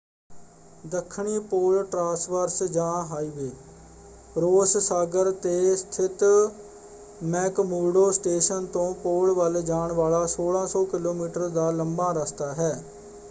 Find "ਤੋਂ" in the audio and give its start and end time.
8.69-8.93